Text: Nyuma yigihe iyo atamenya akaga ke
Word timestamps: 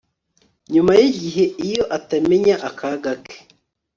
Nyuma 0.73 0.91
yigihe 0.99 1.43
iyo 1.67 1.83
atamenya 1.97 2.55
akaga 2.69 3.13
ke 3.23 3.37